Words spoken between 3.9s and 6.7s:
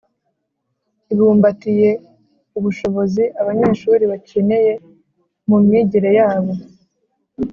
bakeneye mu myigire yabo.